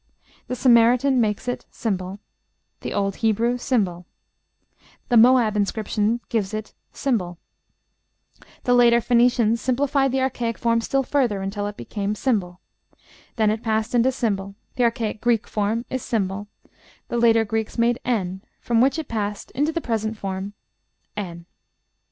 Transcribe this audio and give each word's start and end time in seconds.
The 0.47 0.55
Samaritan 0.55 1.21
makes 1.21 1.47
it 1.47 1.63
###; 1.69 1.71
the 2.81 2.91
old 2.91 3.17
Hebrew 3.17 3.55
###; 3.57 3.57
the 3.59 3.79
Moab 5.15 5.53
stone 5.53 5.61
inscription 5.61 6.21
gives 6.27 6.55
it 6.55 6.73
###; 6.83 7.03
the 7.03 7.37
later 8.73 8.99
Phoenicians 8.99 9.61
simplified 9.61 10.11
the 10.11 10.21
archaic 10.21 10.57
form 10.57 10.81
still 10.81 11.03
further, 11.03 11.43
until 11.43 11.67
it 11.67 11.77
became 11.77 12.15
###; 12.15 13.35
then 13.35 13.51
it 13.51 13.61
passed 13.61 13.93
into 13.93 14.09
###: 14.11 14.75
the 14.75 14.83
archaic 14.83 15.21
Greek 15.21 15.45
form 15.45 15.85
is 15.87 16.03
###; 16.09 16.09
the 16.09 16.47
later 17.11 17.45
Greeks 17.45 17.77
made 17.77 17.99
###, 18.31 18.59
from 18.59 18.81
which 18.81 18.97
it 18.97 19.07
passed 19.07 19.51
into 19.51 19.71
the 19.71 19.81
present 19.81 20.17
form, 20.17 20.53
N. 21.15 21.45